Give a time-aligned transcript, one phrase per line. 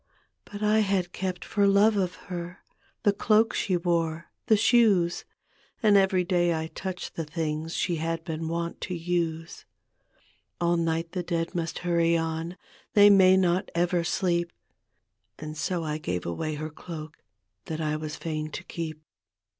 [0.45, 2.63] But I had kept for love of her
[3.03, 5.25] The cloak ^ wore, the shoes.
[5.83, 9.63] And every day I touched the things She had been wont to use.
[10.59, 12.57] All night the dead must hurry on,
[12.95, 14.51] They may not ever sleep.
[15.37, 17.17] And so I gave away her cloak
[17.65, 19.03] That I was fain to keep.